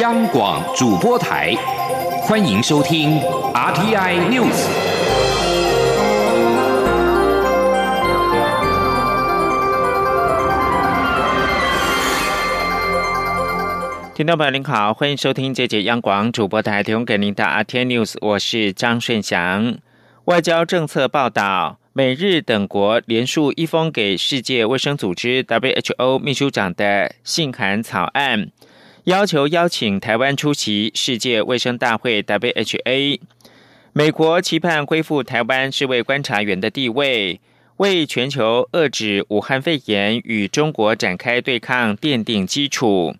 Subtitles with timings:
[0.00, 1.54] 央广主播台，
[2.22, 3.20] 欢迎收听
[3.52, 4.66] RTI News。
[14.16, 19.76] 听众朋友您好，欢迎收听这节央广主播台提供给您的 RTI News，我是张顺祥。
[20.24, 21.78] 外交政策报道。
[21.96, 28.48] 美日等国连署一封给世界卫生组织 （WHO） 秘书长的信函草案，
[29.04, 33.20] 要求邀请台湾出席世界卫生大会 （WHA）。
[33.92, 37.38] 美国期盼恢复台湾世卫观察员的地位，
[37.76, 43.14] 为全球遏制武汉肺炎与中国展开对抗奠定基础。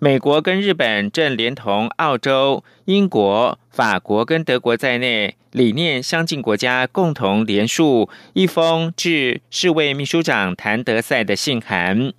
[0.00, 12.12] 美国跟日本正连同澳洲、英国、法国跟德国在内理念相近国家共同联署一封致世卫秘书长谭德赛的信函。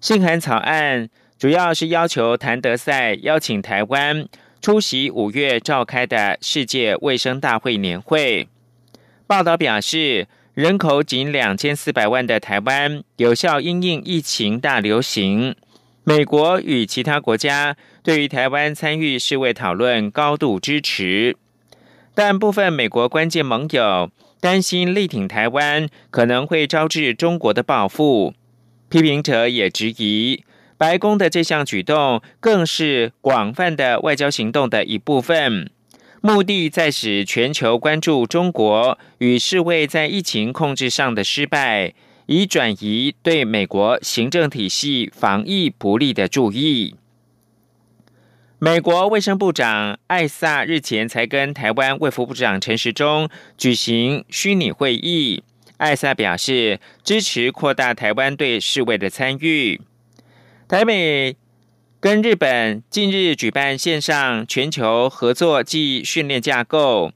[0.00, 4.28] 信函草案主要是要求谭德赛邀请台湾
[4.60, 8.46] 出席五月召开的世界卫生大会年会。
[9.26, 15.56] 报道表示，人口仅两千四百万的台湾，有效因应疫情大流行。
[16.04, 21.38] 美国与其他国家对于台湾参与世卫讨论高度支持，
[22.14, 28.34] 但部分美国关键盟友担心力挺台湾可能会招致中国的报复。
[28.90, 30.44] 批评者也质疑，
[30.80, 35.70] 白宫的这项举动更是广泛的外交行动的一部分，
[36.22, 41.92] 目的在使全球关注中国与世卫在疫情控制上的失败。
[42.24, 46.94] 以转移对美国行政体系防疫不利的注意。
[48.58, 55.42] 美国卫生部长艾萨日前才跟台湾卫福部长陈时中举行虚拟会议。
[55.76, 59.82] 艾萨表示支持扩大台湾对世卫的参与。
[60.70, 61.34] 台美
[61.98, 67.10] 跟日本近日举办线上全球合作暨训练架构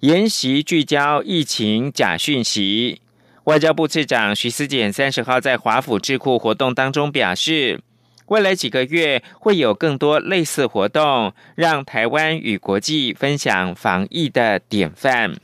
[0.00, 3.00] 研习，聚焦疫情假讯息。
[3.44, 7.80] 外交部次长徐思俭三十号在华府智库活动当中表示，
[8.26, 15.34] 未来几个月会有更多类似活动，让台湾与国际分享防疫的典范。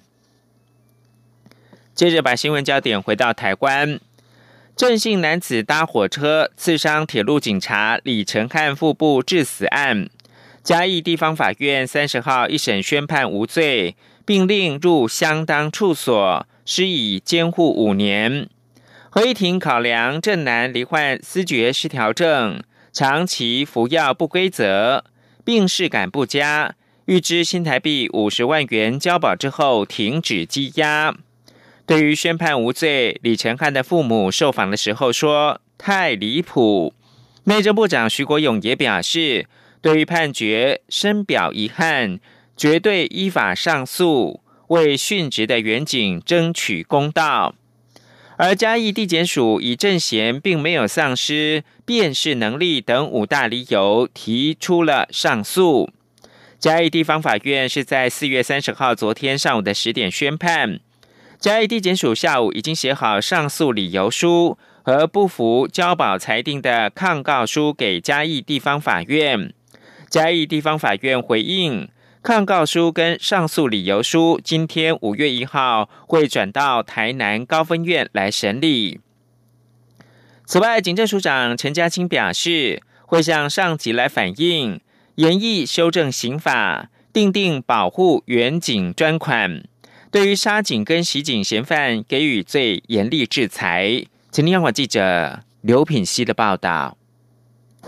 [1.94, 3.98] 接着把新闻焦点回到台湾，
[4.76, 10.10] 郑姓男子搭火车刺伤铁路警察李成汉腹部致死案，
[10.64, 16.44] 嘉义地方法院三十号一审宣判无罪，并令入相当处所。
[16.66, 18.48] 施以监护五年。
[19.10, 22.60] 合议庭考量郑男罹患思觉失调症，
[22.92, 25.04] 长期服药不规则，
[25.44, 26.74] 病视感不佳，
[27.04, 31.14] 预支新台币五十万元交保之后停止羁押。
[31.86, 36.94] 对于宣判无罪，李承汉的父母受访的时候说：“太离谱。”
[37.44, 39.46] 内政部长徐国勇也表示，
[39.82, 42.18] 对于判决深表遗憾，
[42.56, 44.40] 绝对依法上诉。
[44.68, 47.54] 为殉职的远警争取公道，
[48.38, 55.90] 而嘉义地检署以郑贤并没有丧失辨识能力等五大理由提出了上诉。
[56.58, 60.80] 嘉义地方法院是在四月三十号昨天上午的十点宣判，
[61.44, 69.52] 嘉义地检署下午已经写好上诉理由书和不服交保裁定的抗告书给嘉义地方法院，
[70.08, 71.86] 嘉义地方法院回应。
[72.22, 79.00] 抗告书跟上诉理由书，今天五月一号会转到台南高分院来审理。
[80.46, 84.80] 此外，警政署长陈家清表示，会向上级来反映，
[85.16, 89.62] 严议修正刑法，定定保护原警专款，
[90.14, 94.04] 对于杀警跟袭警嫌犯给予最严厉制裁。
[94.30, 96.96] 请听央广记者刘品熙的报道。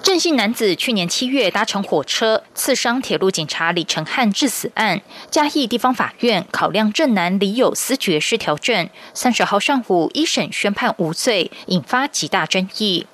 [0.03, 5.01] 郑姓男子去年七月搭乘火车刺伤铁路警察李成汉致死案，
[5.31, 13.07] 嘉义地方法院考量郑男李有思觉失调症，三十号上午一审宣判无罪，引发极大争议。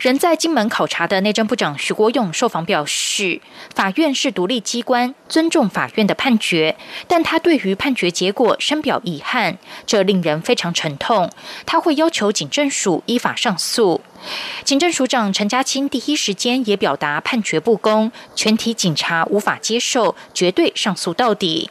[0.00, 3.40] 人在金门考察的内政部长徐国勇受访表示，
[3.74, 11.30] 法院是独立机关，尊重法院的判决，但他对于判决结果深表遗憾，这令人非常沉痛。
[11.66, 14.00] 他会要求警政署依法上诉。
[14.64, 21.70] 警政署长陈家清第一时间也表达判决不公，全体警察无法接受，绝对上诉到底。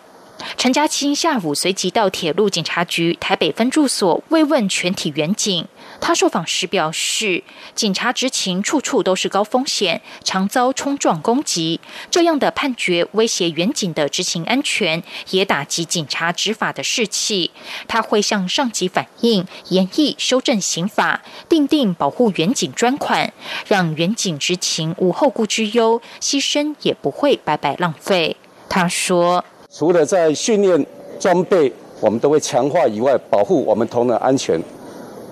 [0.58, 5.68] 陈家清下午随即到铁路警察局台北分驻所慰问全体员警。
[6.02, 7.44] 他受访时表示，
[7.76, 11.80] 警察执勤处处都是高风险，常遭冲撞攻击。
[12.10, 17.52] 这样的判决威胁远警的执行安全，也打击警察执法的士气。
[17.88, 23.32] 他会向上级反映，严议修正刑法，定定保护远警专款，
[23.68, 28.36] 让远警执勤无后顾之忧，牺牲也不会白白浪费。
[28.68, 30.86] 他说：“除了在训练
[31.20, 34.60] 装备，我们都会强化以外，保护我们同仁安全。”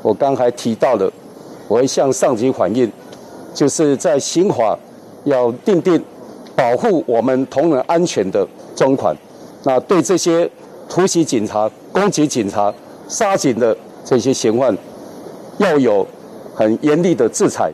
[0.02, 1.12] 我刚才提到了，
[1.68, 2.92] 我会向上级反映，
[3.54, 4.78] 就是在刑法
[5.26, 6.02] 要定定
[6.56, 9.16] 保护我们同仁安全的专款。
[9.64, 10.50] 那对这些
[10.88, 12.74] 突袭警察、攻击警察、
[13.08, 14.76] 杀警的这些嫌犯，
[15.58, 16.06] 要有
[16.56, 17.72] 很严厉的制裁。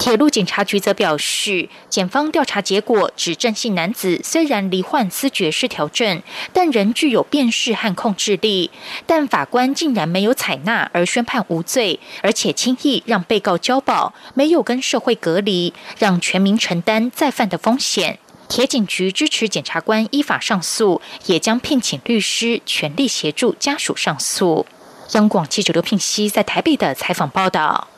[0.00, 6.22] 铁路警察局则表示，检方调查结果指郑姓男子虽然罹患思觉失调症，
[6.54, 8.70] 但仍具有辨识和控制力。
[9.06, 18.18] 但法官竟然没有采纳而宣判无罪，而且轻易让被告交保，没有跟社会隔离，让全民承担再犯的风险。
[18.48, 24.64] 铁警局支持检察官依法上诉，也将聘请律师全力协助家属上诉。
[25.12, 27.88] 央广记者刘聘熙在台北的采访报道。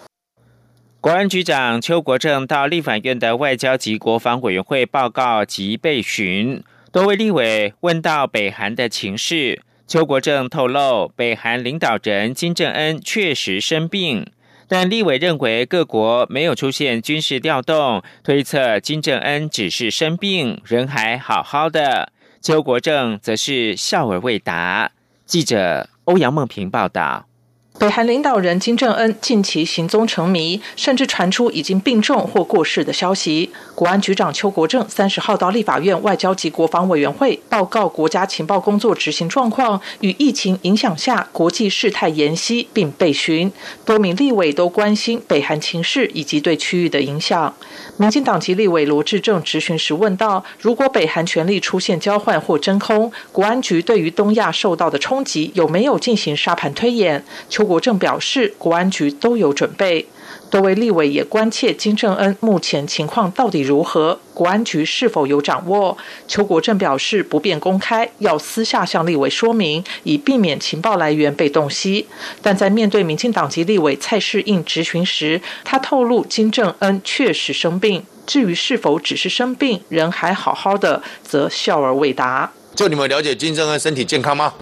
[1.03, 6.63] 国安局长邱国正到立法院的外交及国防委员会报告及备询，
[6.93, 9.61] 多位立委问到北韩的情势。
[9.89, 14.31] 邱国正透露，北韩领导人金正恩确实生病，
[14.69, 22.13] 但立委认为各国没有出现军事调动，推测金正恩只是生病，人还好好的。
[22.41, 24.93] 邱国正则是笑而未答。
[25.27, 27.27] 记者欧阳梦平报道。
[27.79, 33.51] 北韩领导人金正恩近期行踪成谜，甚至传出已经病重或过世的消息。
[33.75, 43.51] 国安局长邱国正三十号到立法院外交及国防委员会报告国家情报工作执行状况与疫情影响下国际事态研析，并被询。
[43.85, 47.53] 多名立委都关心北韩情势以及对区域的影响。
[47.97, 60.05] 民进党籍立委罗志正质询时问道：“如果北韩权力出现交换或真空，国安局对于东亚受到的冲击有没有进行沙盘推演？”邱邱国正表示，国安局都有准备。
[60.51, 65.97] 多位立委也关切金正恩目前情况到底如何，国安局是否有掌握？
[66.27, 72.09] 邱国正表示不便公开，要私下向立委说明，以避免情报来源被洞悉。
[72.43, 82.51] 但在面对民进党籍立委蔡世应质询时，他透露金正恩确实生病，至于是否只是生病，人还好好的，则笑而未答。
[82.75, 84.53] 就你们了解金正恩身体健康吗？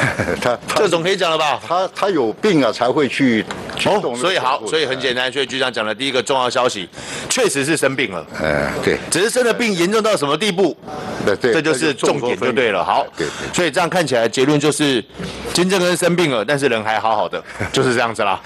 [0.40, 1.60] 他这总可以讲了吧？
[1.66, 3.44] 他他有病啊，才会去
[3.84, 4.14] 哦。
[4.16, 5.30] 所以好，所以很简单。
[5.30, 6.88] 所以局长讲的第一个重要消息，
[7.28, 8.26] 确实是生病了。
[8.40, 10.76] 哎，对，只是生的病严重到什么地步？
[11.26, 12.82] 对对，这就是重点就对了。
[12.82, 13.26] 好，对。
[13.52, 15.04] 所以这样看起来结论就是，
[15.52, 18.40] 金正恩生病了，但是人还好好的， 就是这样子啦，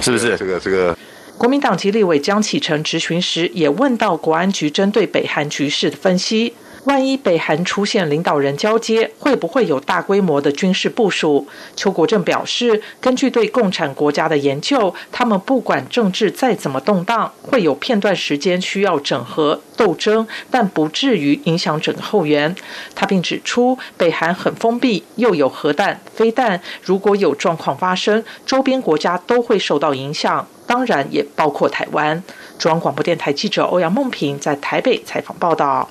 [0.00, 0.36] 是不是？
[0.36, 0.96] 这个这个。
[1.36, 6.54] 国民党籍立委江启臣质询时，也问到国安局针对北韩局势的分析。
[6.86, 11.44] 万一北韩出现领导人交接，会不会有大规模的军事部署？
[11.74, 22.54] 邱国正表示，根据对共产国家的研究，他们不管政治再怎么动荡，会有片段时间需要整合斗争，但不至于影响整个后援。
[22.94, 32.22] 他并指出，北韩很封闭，又有核弹、飞弹，如果有状况发生，周边国家都会受到影响，当然也包括台湾。
[32.56, 35.90] 中央广播电台记者欧阳梦平在台北采访报道。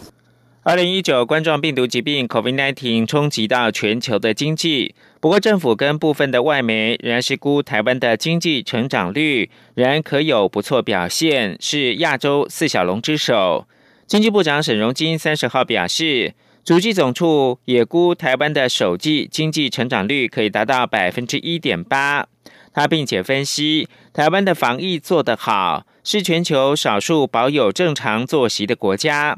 [0.68, 13.68] 二零一九冠状病毒疾病 （COVID-19） 冲击到全球的经济，不过政府跟部分的外媒仍然是估台湾的经济成长率仍可有不错表现，是亚洲四小龙之首。
[14.08, 16.34] 经济部长沈荣金三十号表示，
[16.64, 22.26] 主计总处也估台湾的首季经济成长率可以达到百分之一点八。
[22.74, 29.38] 他并且分析，台湾的防疫做得好，是全球少数保有正常作息的国家。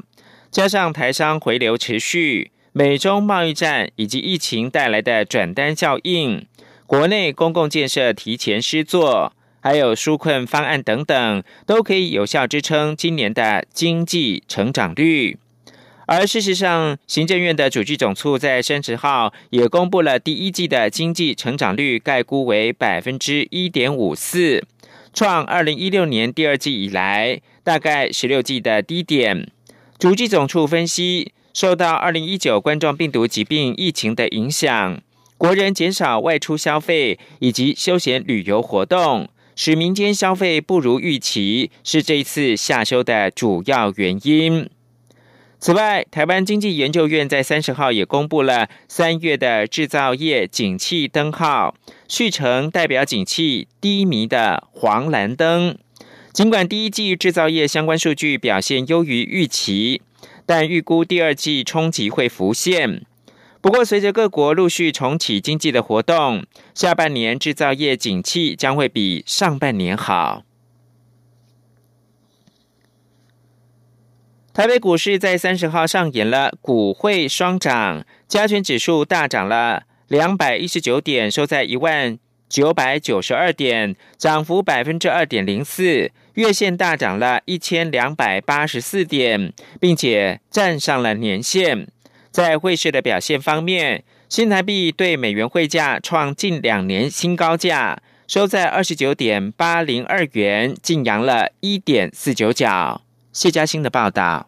[0.50, 6.46] 加上台商回流持续，美中贸易战以及疫情带来的转单效应，
[6.86, 15.36] 国内公共建设提前施作，还有纾困方案等等，都可以有效支撑今年的经济成长率。
[16.06, 24.64] 而事实上，行政院的主计总处在三十号也公布了第一季的经济成长率，概估为百分之一点五四，
[25.12, 29.50] 创二零一六年第二季以来大概十六季的低点。
[29.98, 35.02] 足迹总处分析，受到二零一九冠状病毒疾病疫情的影响，
[35.36, 44.70] 国人减少外出消费以及休闲旅游活动，使民间消费不如预期，是这一次下修的主要原因。
[45.58, 51.74] 此外，台湾经济研究院在三十号也公布了三月的制造业景气灯号，
[52.06, 55.76] 续成代表景气低迷的黄蓝灯。
[56.38, 60.02] 尽管第一季制造业相关数据表现优于预期，
[60.46, 63.04] 但预估第二季冲击会浮现。
[63.60, 70.44] 不过，随着各国陆续重启经济的活动，下半年制造业景气将会比上半年好。
[74.54, 82.16] 台北股市在三十号上演了股汇双涨，加权指数大涨了两百一十九点，收在一万
[82.48, 86.12] 九百九十二点，涨幅百分之二点零四。
[86.38, 91.88] 月线大涨了一千两百八十四点，并且站上了年线。
[92.30, 103.02] 在汇市的表现方面，新台币对美元汇价创近两年新高价，收在二十九点八零二元，净扬了一点四九角。
[103.32, 104.47] 谢嘉欣的报道。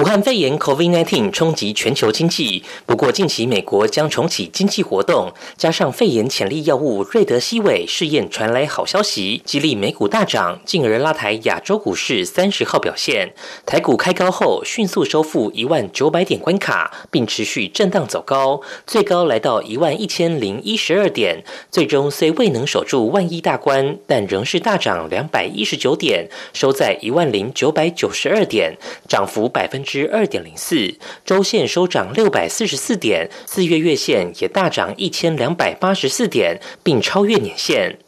[0.00, 13.34] 武汉肺炎 （COVID-19） 冲击全球经济，不过近期美国将重启经济活动，加上肺炎潜力药物瑞德西韦试验传来好消息，激励美股大涨，进而拉抬亚洲股市三十号表现。
[13.66, 29.81] 台股开高后迅速收复一万九百点关卡，并持续震荡走高，最高来到一万一千零一十二点，最终虽未能守住万亿大关，但仍是大涨两百一十九点，收在一万零九百九十二点，涨幅百分。
[29.82, 37.98] 之二点零四，周线收涨六百四十四点，四月月线也大涨一千两百八十四点，并超越年线。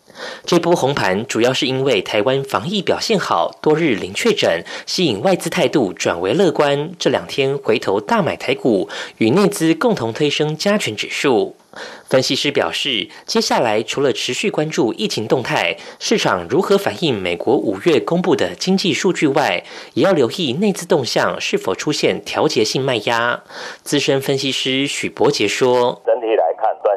[0.44, 6.90] 这波红盘主要是因为台湾防疫表现好，多日零确诊，吸引外资态度转为乐观。
[6.98, 11.56] 这两天回头大买台股，与内资共同推升加权指数。
[12.08, 23.42] 分析师表示，接下来除了持续关注疫情动态，市场如何反映美国五月公布的经济数据外，也要留意内资动向是否出现调节性卖压。
[23.82, 26.00] 资深分析师许博杰说：“，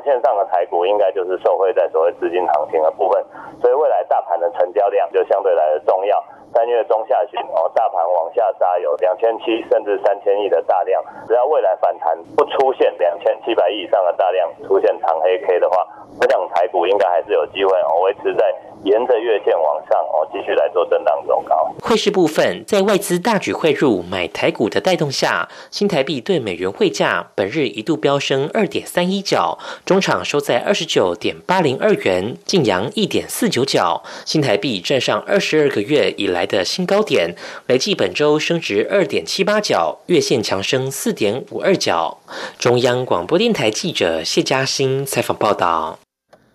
[0.08, 3.20] 线上的台股应该就是受惠在所谓资金行情的部分，
[3.60, 6.24] 所以未来大盘的成交量就相对来的重要。”
[6.56, 15.86] 三月中下旬哦，大盘往下杀有两千七甚至三千亿的大量，只要未来反弹不出现两千七百亿以上的大量出现长黑 K 的话，
[16.20, 18.46] 我想台股应该还是有机会哦维持在。
[18.84, 21.68] 沿着月线往上哦，继续来做震荡走高。
[21.82, 34.04] 汇市部分，在外资大举汇入买台股的带动下，新台币对美元汇价本日一度飙升二点三一角，中中场收在二十九点八零二元，净扬一点四九角。
[34.27, 37.34] 新台币站上二十二个月以来的新高点，
[37.66, 42.20] 累计本周升值二点七八角，月线强升四点五二角。
[42.60, 45.98] 中央广播电台记者谢嘉欣采访报道。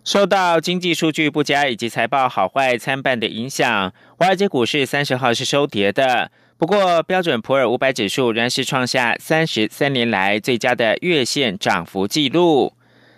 [0.05, 6.31] 受到经济数据不佳以及财报好坏参半的影响，华尔街股市三十号是收跌的。
[6.57, 12.75] 不过，标准普尔五百指数仍是创下三十三年来最佳的月线涨幅纪录。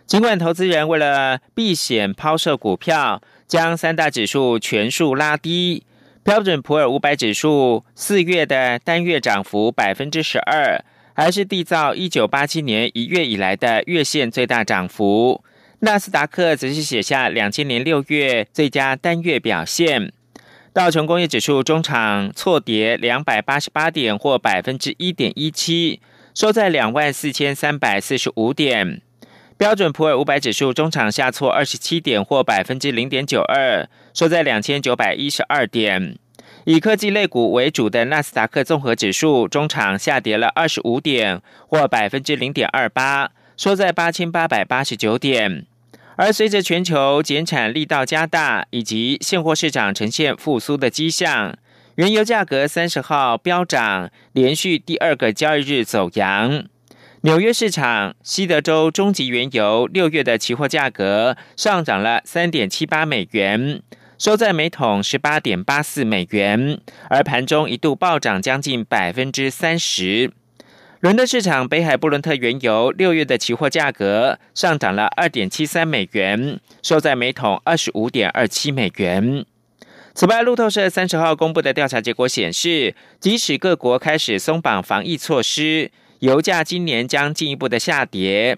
[0.06, 5.84] 尽管投资人为了避险抛售股票，将三大指数全数拉低，
[6.22, 10.84] 标准普尔五百指数四月的单月涨幅百分之十二，
[11.14, 15.42] 还是缔造一九八七年一月以来的月线最大涨幅。
[15.80, 20.12] 纳斯达克则是写下两千年六月最佳单月表现。
[20.74, 26.00] 道琼工业指数中场错跌两百八十八点，或百分之一点一七，
[26.34, 29.00] 收在两万四千三百四十五点。
[29.56, 36.18] 标准普尔五百指数中场下挫二十七点，或百分之零点九二，收在两千九百一十二点。
[36.64, 45.66] 以科技类股为主的纳斯达克综合指数中场下跌了二十五点，或百分之零点二八，收在八千八百八十九点。
[46.16, 51.56] 而随着全球减产力道加大，以及现货市场呈现复苏的迹象，
[51.94, 56.64] 原油价格三十号飙涨，连续第二个交易日走阳。
[57.24, 63.80] 纽约市场西德州中级原油六月的期货价格上涨了三点七八美元，
[64.18, 66.78] 收在每桶十八点八四美元，
[67.08, 70.32] 而盘中一度暴涨将近百分之三十。
[71.00, 79.46] 伦敦市场北海布伦特原油六月的期货价格上涨了二点七三美元，收在每桶二十五点二七美元。
[80.12, 85.90] 此外，路透社三十号公布的调查结果显示，即使各国开始松绑防疫措施，
[86.24, 88.56] 油价今年将进一步的下跌。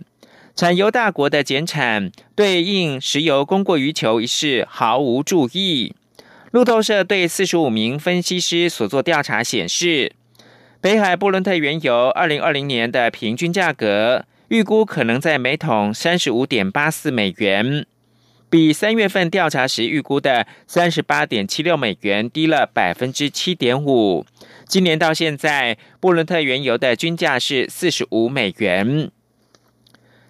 [0.54, 5.94] 产油大国的减产对应石油供过于求一事毫无注意。
[6.52, 10.12] 路透社对四十五名分析师所做调查显示。
[10.80, 17.84] 北海布伦特原油二零二零年的平均价格预估可能在每桶三十五点八四美元，
[18.48, 24.24] 比三月份调查时预估的三十八点七六美元低了百分之七点五，
[24.68, 29.10] 今年到现在，布伦特原油的均价是四十五美元。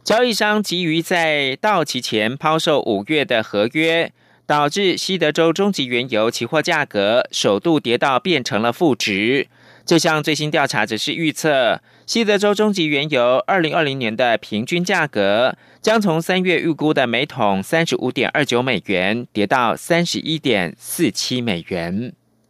[0.04, 4.12] 交易商急于在到期前抛售五月的合约，
[4.46, 9.48] 导致西德州中级原油期货价格首度跌到变成了负值。
[9.86, 22.12] 这项最新调查只是预测，西德州中级原油二零二零年的平均价格将从三月预估的每桶三十五点二九美元，跌到三十一点四七美元。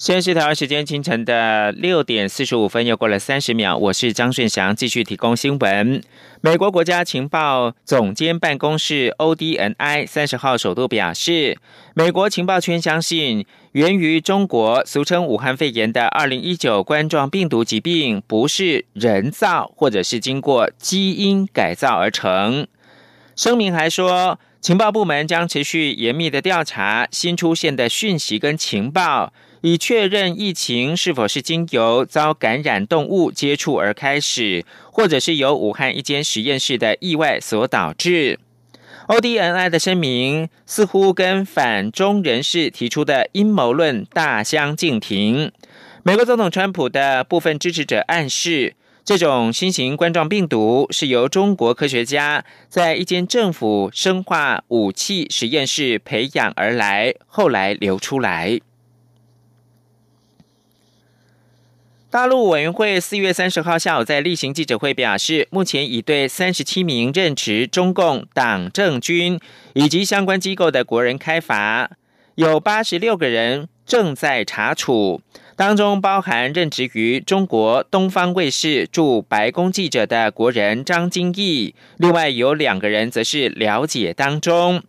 [0.00, 3.76] 现在是台湾时间清晨的六点四十五分，又过了三十秒。
[3.76, 6.02] 我是张顺祥，继续提供新闻。
[6.40, 11.58] 美国国家情报总监办公室 （ODNI） 三十号首度表示，
[11.92, 22.66] 美国情报圈相信，源于中国俗称武汉肺炎的二零一九冠状病毒疾病不是人造，或者是经过基因改造而成。
[23.36, 29.32] 声明还说，情报部门将持续严密的调查新出现的讯息跟情报。
[29.62, 38.38] 以确认疫情是否是经由遭感染动物接触而开始，或者是由武汉一间实验室的意外所导致。
[39.08, 45.52] ODNI 的声明似乎跟反中人士提出的阴谋论大相径庭。
[46.02, 48.74] 美国总统川普的部分支持者暗示，
[49.10, 58.60] 这种新型冠状病毒是由中国科学家在一间政府生化武器实验室培养而来，后来流出来。
[62.08, 69.40] 大陆委员会四月三十号下午在例行记者会表示，目前已对三十七名任职中共党政军
[69.74, 71.90] 以及相关机构的国人开罚，
[72.36, 75.20] 有八十六个人正在查处，
[75.60, 84.82] 当中包含任职于中国东方卫视驻白宫记者的国人张金义，另外有两个人则是了解当中。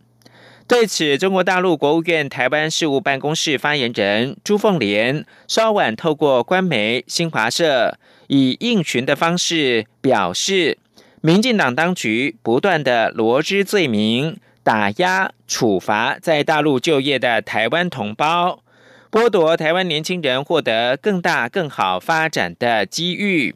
[0.66, 7.98] 对此，中国大陆国务院台湾事务办公室发言人朱凤莲稍晚透过官媒新华社
[8.28, 10.78] 以应询的方式表示，
[11.20, 18.60] 民进党当局不断的罗织罪名，打压处罚在大陆就业的台湾同胞，
[19.12, 23.54] 剥夺台湾年轻人获得更大更好发展的机遇。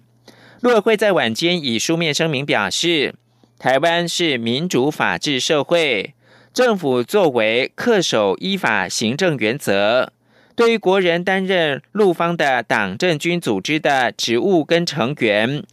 [0.61, 3.15] 陆委会在晚间以书面声明表示，
[3.59, 6.13] 台湾是民主法治社会。
[6.53, 10.13] 政府作为恪守依法行政原则，
[10.55, 15.65] 对于国人担任陆方的党政军组织的职务跟成员，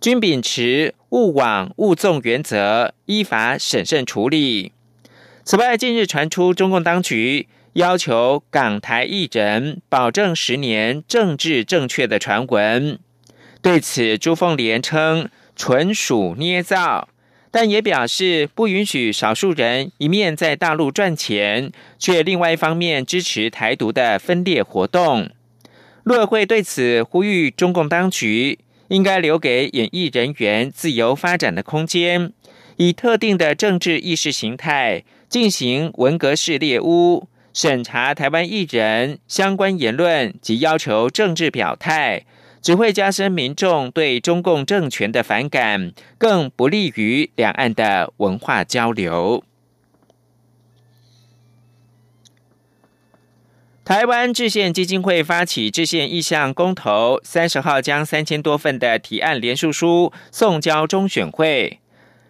[0.00, 4.70] 均秉持勿往勿纵原则，依法审慎处理。
[5.42, 12.98] 此外，近日传出中共当局要求港台艺人保证十年政治正确的传闻，
[13.62, 17.08] 对此朱凤莲称纯属捏造。
[17.50, 25.28] 但也表示不允许少数人一面在大陆赚钱，却另外一方面支持台独的分裂活动。
[26.04, 28.58] 陆委会对此呼吁中共当局
[28.88, 32.32] 应该留给演艺人员自由发展的空间，
[32.76, 42.24] 以特定的政治意识形态进行文革式猎污，审查台湾艺人相关言论及要求政治表态。
[42.62, 49.42] 只会加深民众对中共政权的反感，更不利于两岸的文化交流。
[53.84, 61.80] 台湾制宪基金会发起制宪意向公投，三十号将三千多份的提案联署书送交中选会。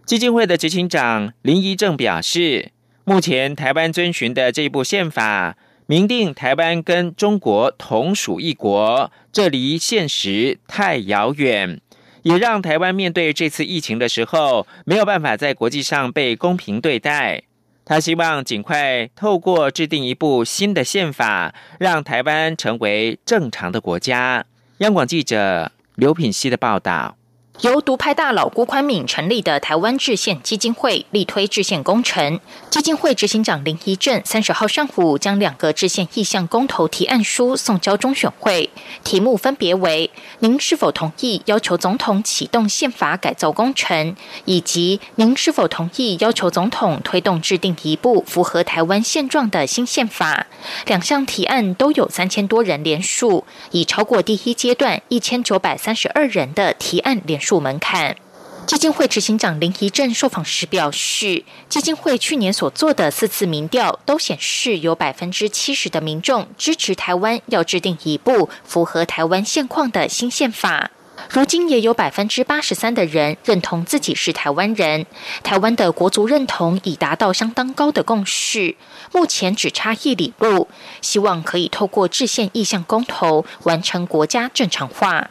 [0.06, 2.72] 基金会的执行长林怡正表示，
[3.04, 5.56] 目前台湾遵循的这部宪法。
[5.86, 11.80] 明定台湾跟中国同属一国，这离现实太遥远，
[12.22, 17.42] 也让台湾面对这次疫情的时候没有办法在国际上被公平对待。
[17.84, 24.46] 他希望尽快透过制定一部新的宪法，让台湾成为正常的国家。
[24.78, 27.16] 央广记者刘品希的报道。
[27.60, 32.40] 由独派大佬郭宽敏成立的台湾制宪基金会力推制宪工程。
[32.70, 38.70] 基金会执行长林怡正三十号上午将两个制宪意向公投提案书送交中选会，
[39.04, 40.10] 题目分别为
[40.40, 50.46] “您是否同意要求总统启动宪法改造工程”以及“您是否同意要求总统推动制定一部符合台湾现状的新宪法”。
[50.86, 57.60] 两项提案都有三千多人联署，已超过第一阶段一千九百三十二人的提案联数。
[57.60, 58.16] 门槛。
[58.64, 70.92] 基金会执行长林怡正受访时表示，基金会去年所做的四次民调都显示，有百分之七十的民众支持台湾要制定一部符合台湾现况的新宪法。
[71.30, 75.06] 如今也有百分之八十三的人认同自己是台湾人，
[75.42, 78.76] 台湾的国族认同已达到相当高的共识。
[79.12, 80.68] 目前只差一里路，
[81.00, 85.30] 希望可以透过制宪意向公投完成国家正常化。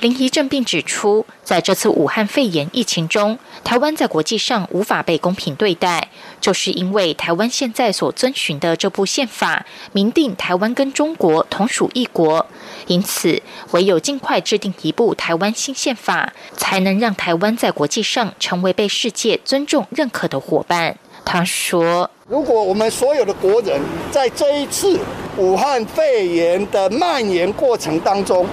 [0.00, 6.08] 林怡正并指出，在这次武汉肺炎疫情中，台湾在国际上无法被公平对待，
[6.40, 12.46] 就是因为台湾现在所遵循的这部宪法明定台湾跟中国同属一国，
[12.86, 20.96] 因此唯有尽快制定一部台湾新宪法，才能让台湾在国际上成为被世界尊重认可的伙伴。
[21.24, 23.78] 他说：“如果我们所有的国人
[24.10, 24.98] 在这一次
[25.36, 28.46] 武汉肺炎的蔓延过程当中，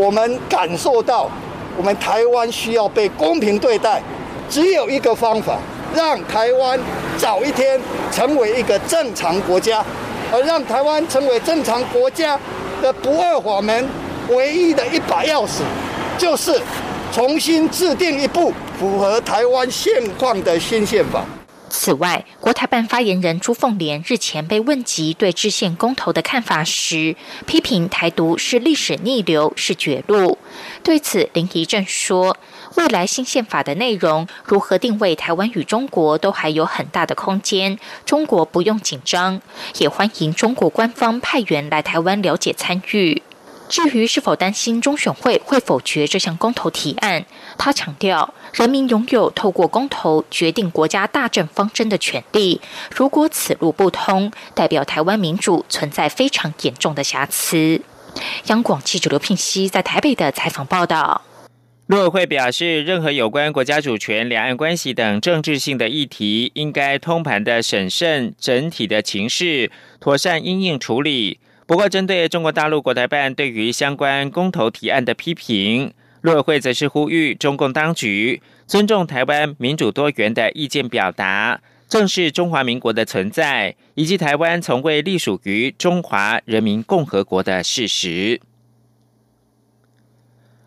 [0.00, 1.28] 我们感受到，
[1.76, 4.02] 我们台湾需要被公平对待，
[4.48, 5.58] 只有一个方法，
[5.94, 6.80] 让台湾
[7.18, 7.78] 早一天
[8.10, 9.84] 成为一个正常国家，
[10.32, 12.38] 而让台湾成为正常国家
[12.80, 13.86] 的不二法门，
[14.30, 15.60] 唯一的一把钥匙，
[16.16, 16.58] 就是
[17.12, 21.22] 重新制定一部符合台湾现况的新宪法。
[21.70, 30.36] 此外，国台办发言人朱凤莲日前被问及对制宪公投的看法时，批评台独是历史逆流，是绝路。
[30.82, 32.36] 对此，林怡正说
[32.76, 37.78] ：“未来新宪法的内容如何定位台湾与中国，都还有很大的空间。
[38.04, 39.40] 中国不用紧张，
[39.78, 43.22] 也欢迎中国官方派员来台湾了解参与。”
[43.70, 47.24] 至于是否担心中选会会否决这项公投提案，
[47.56, 52.60] 他强调，人民拥有透过公投决定国家大政方针的权利。
[52.92, 57.80] 如果此路不通，代表台湾民主存在非常严重的瑕疵。
[58.46, 61.22] 央广记者刘聘熙在台北的采访报道。
[61.86, 71.38] 陆委会表示，任何有关国家主权、两岸关系等政治性的议题，应该通盘的审慎整体的情势，妥善应应处理。
[71.70, 88.40] 不过，针对中国大陆国台办对于相关公投提案的批评，陆委会则是呼吁中共当局尊重台湾民主多元的意见表达，正视中华民国的存在，以及台湾从未隶属于中华人民共和国的事实。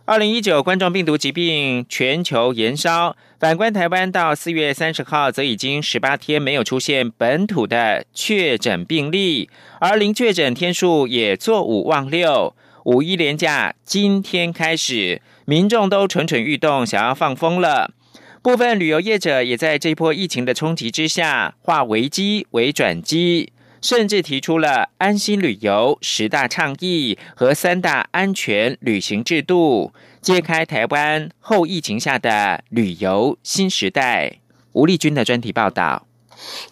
[0.06, 9.50] 二零一九冠状病毒疾病全球延烧，反观台湾，到四月三十号则已经十八天没有出现本土的确诊病例，
[9.82, 12.56] 而零确诊天数也坐五望六。
[12.86, 17.92] 五一连假今天开始，民众都蠢蠢欲动，想要放风了。
[18.42, 23.52] 部分旅游业者也在这波疫情的冲击之下，化危机为转机。
[23.84, 34.40] 甚至提出了安心旅游十大倡议和三大安全旅行制度，揭开台湾后疫情下的旅游新时代。
[34.72, 36.08] 吴丽君的专题报道。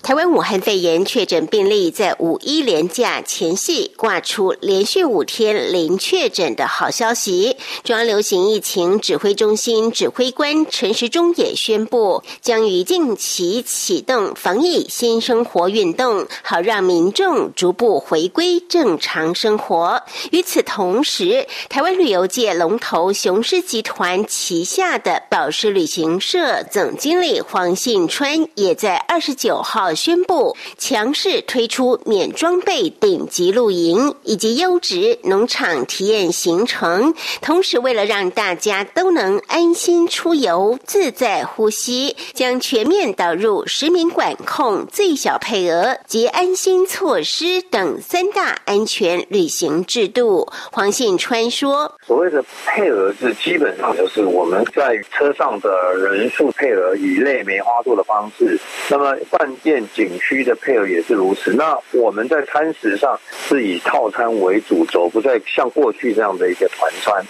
[0.01, 7.55] 台湾武汉肺炎确诊病例在五一连假前夕挂出连续五天零确诊的好消息。
[7.83, 20.01] 中央流行疫情指挥中心指挥官陈时中也宣布，将于近期启动防疫新生活运动，好让民众逐步回归正常生活。
[20.31, 29.60] 与此同时，台湾旅游界龙头雄狮集团旗下的宝石旅行社总经理黄信川也在二十九。
[29.61, 50.47] 号宣布强势推出免装备顶级露营以及优质农场体验行程，同时为了让大家都能安心出游、自在呼吸，将全面导入实名管控、最小配额及安心措施等三大安全旅行制度。
[50.71, 59.15] 黄信川说：“所谓的配额是基本上就是我们在车上的人数配额以类梅花座的方式，那么。”
[59.57, 61.51] 店景区的配合也是如此。
[61.53, 67.23] 那我们在餐食上是以套餐为主轴，不再像过去这样的一个团餐。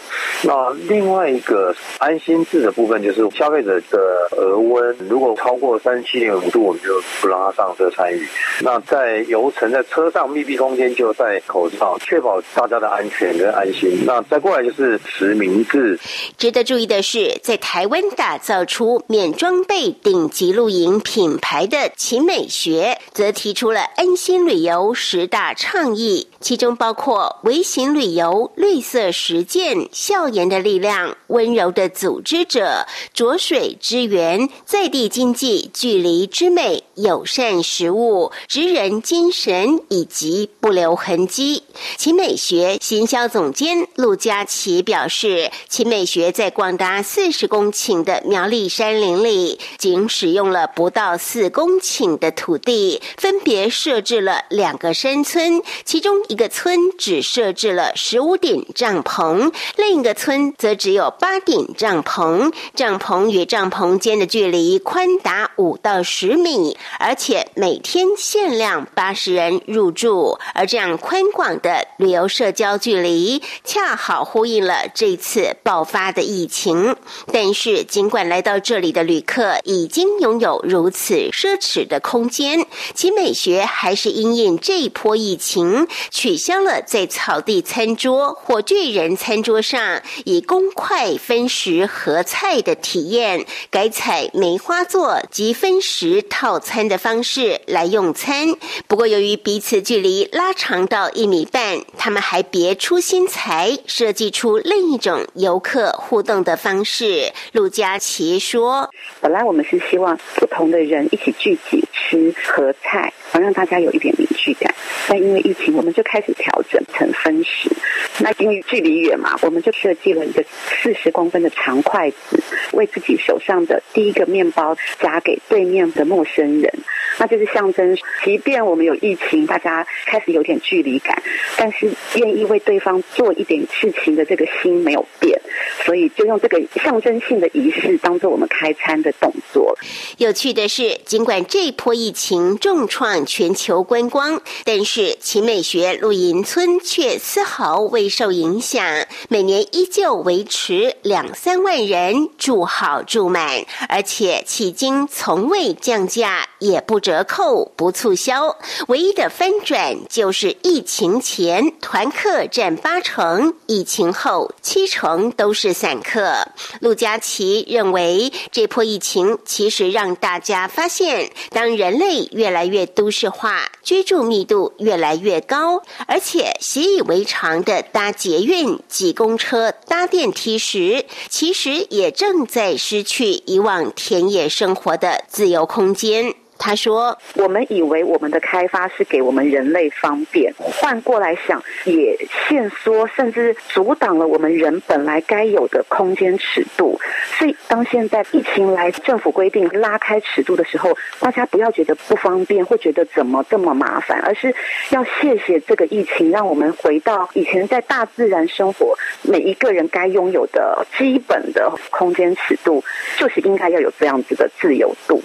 [0.43, 3.99] 那另外一个安心制的部分，就是消费者的
[4.37, 8.27] 额温如果超过三十七点五度，我们就不让他上车参与。
[8.61, 14.03] 那在游程在车上密闭空间就戴口罩，确保大家的安全跟安心。
[14.05, 15.99] 那再过来就是实名制。
[16.37, 41.63] 值得注意的是，在台湾打造出免装备顶级露营品牌的秦美学，则提出了安心旅游十大倡议，其中包括微型旅游、绿色实践、校园的力量、温柔的组织者、浊水之源、在地经济、距离之美、友善食物、职人精神以及不留痕迹。
[41.97, 76.95] 秦美学行销总监陆佳琪表示，秦美学在广达四十公顷的苗栗山林里，仅使用了不到四公顷的土地，分别设置了两个山村，其中一个村只设置了十五顶帐篷，另一个村则只有八顶帐篷，帐篷与帐篷间的距离宽达五到十米，而且每天限量八十人入住，而这样宽广的旅游社交距离，恰好呼应了这次爆发的疫情。
[77.33, 82.65] 但是，尽管来到这里的旅客已经拥有如此奢侈的空间，
[82.95, 85.89] 其美学还是因应这一波疫情，
[86.21, 98.49] 取消了在草地餐桌或巨人餐桌上以公筷分食合菜的体验，改采梅花座及分食套餐的方式来用餐。
[98.87, 107.31] 不过，由于彼此距离拉长到一米半，他们还别出心裁，设计出另一种游客互动的方式。
[107.53, 108.87] 陆佳琪说
[109.19, 114.71] ：“本来我们是希望不同的人一起聚集吃合菜，好让大家有一点凝聚感。
[115.07, 117.69] 但因为疫情，我们就开始调整成分食。
[118.17, 120.43] 那因为距离远嘛，我们就设计了一个
[120.83, 122.43] 四十公分的长筷子，
[122.73, 126.71] 为自己手上的第一个面包夹给对面的陌生人。
[127.17, 131.21] 那就是象征，即便我们有疫情，大家开始有点距离感，
[131.57, 135.39] 但是愿意为对方做一点事情的这个心没有变。
[135.83, 139.77] 所以就用这个象征性的仪式当做我们开餐的动作。
[140.17, 148.83] 有趣的是，尽管这波疫情重创全球观光，但是秦美学露营村却丝毫未受影响，
[149.29, 158.57] 每年依旧维持两三万人住好住满，而且迄今从未降价，也不折扣、不促销。
[158.87, 166.47] 唯一的翻转就是疫情前团客占八成，疫情后七成都是散客。
[166.79, 186.33] 陆佳琪认为，这波疫情其实让大家发现，当人类越来越都市化，居住密度越来越高，而且习以为常的搭捷运、挤公车、搭电梯时，其实也正在失去以往田野生活的自由空间。
[186.63, 192.15] 他说：“我们以为我们的开发是给我们人类方便，换过来想，也
[192.47, 196.99] 限缩甚至阻挡了我们人本来该有的空间尺度。
[197.39, 204.53] 所以，当现在疫情来，政府规定拉开尺度的时候，大家不要觉得不方便，或觉得怎么这么麻烦，而是
[204.91, 212.83] 要谢谢这个疫情，让我们回到以前在大自然生活，每一个人该拥有的基本的空间尺度，
[213.17, 215.19] 就是应该要有这样子的自由度。”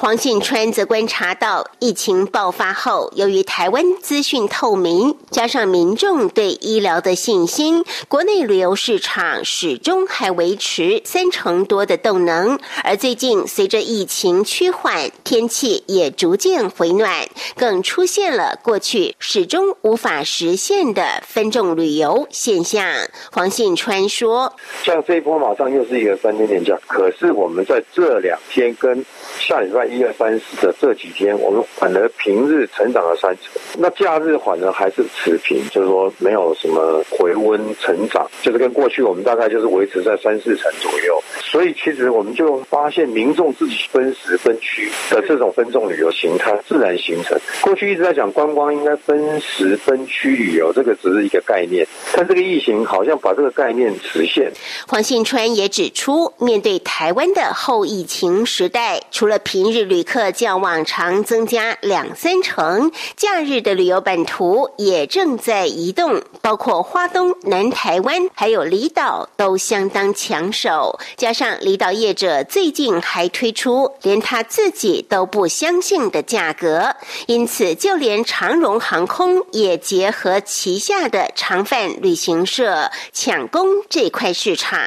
[0.00, 0.77] 黄信川。
[0.78, 12.60] 则观察到，疫情爆发后，由于台湾资讯透明，加上民众对医疗的信心，国内旅游市场始终还维持三成多的动能。
[12.84, 22.86] 而最近随着疫情趋缓，天气也逐渐回暖，更出现了过去始终无法实现的分众旅游现象。
[23.32, 29.04] 黄信川说：“像这一波马上又是一个三天连假，可是我们在这两天跟
[29.40, 41.22] 下礼拜一二三四”这几天我们反而平日成长了三成，那假日反而还是持平，就是说没有什么回温成长，就是跟过去我们大概就是维持在三四成左右。
[41.42, 47.38] 所以其实我们就发现民众自己分时分区的这种分众旅游形态自然形成。
[47.62, 54.52] 过去一直在讲观光应该分时分区旅游，这个只是一个概念，但这个疫情好像把这个概念实现。
[54.86, 70.98] 黄信川也指出，面对台湾的后疫情时代，除了平日旅客将往常增加两三成，假日的旅游版图也正在移动，包括花东、南台湾还有离岛都相当抢手。
[71.16, 76.94] 加上离岛业者最近还推出连他自己都不相信的价格，
[77.26, 84.78] 因此就连长荣航空也结合旗下的长泛旅行社抢攻这块市场。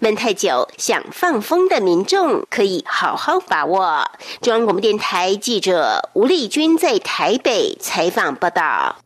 [0.00, 4.04] 闷太久想放风的民众可以好好把握。
[4.40, 8.98] 中央广播电台记者吴丽君在台北采访报道。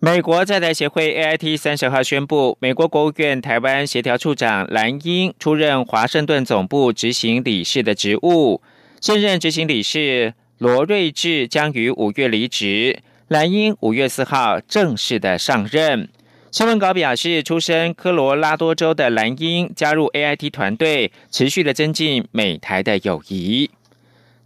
[0.00, 8.62] 美国在台协会 AIT 三十号宣布，美国国务院台湾协调处长蓝英出任华盛顿总部执行理事的职务，
[9.00, 16.08] 现任执行理事罗瑞智将于五月离职，蓝英五月四号正式的上任。
[16.50, 23.70] 新闻稿表示，出身科罗拉多州的蓝英加入 AIT 团队，持续的增进美台的友谊。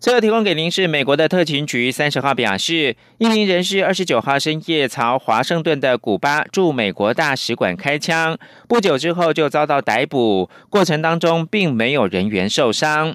[0.01, 13.15] 最后提供给您是美国的特勤局三十号表示，一名人士二十九号深夜朝华盛顿的古巴驻美国大使馆开枪，不久之后就遭到逮捕，过程当中并没有人员受伤。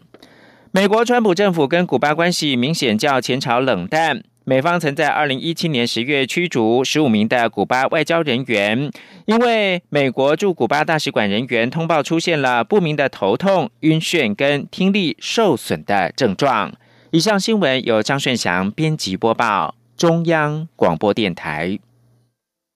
[0.72, 4.22] 美国川普政府跟古巴关系明显较前朝冷淡。
[4.48, 8.92] 美方曾在二零一七年十月驱逐十五名的古巴外交人员，
[9.26, 16.72] 因为美国驻古巴大使馆人员通报出现了不明的头痛、晕眩跟听力受损的症状。
[17.10, 21.80] 以上新闻由张顺祥编辑播报，中央广播电台。